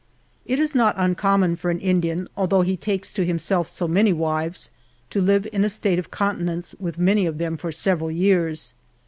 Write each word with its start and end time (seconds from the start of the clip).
It 0.47 0.57
is 0.57 0.73
not 0.73 0.95
uncommon 0.97 1.57
for 1.57 1.69
an 1.69 1.79
Indian, 1.79 2.27
although 2.35 2.63
he 2.63 2.75
takes 2.75 3.13
to 3.13 3.23
himself 3.23 3.69
so 3.69 3.87
many 3.87 4.11
wives, 4.11 4.71
to 5.11 5.21
live 5.21 5.45
in 5.53 5.63
a 5.63 5.69
state 5.69 5.99
of 5.99 6.09
continence 6.09 6.73
with 6.79 6.97
many 6.97 7.27
of 7.27 7.37
them 7.37 7.55
for 7.55 7.71
several 7.71 8.09
years. 8.09 8.73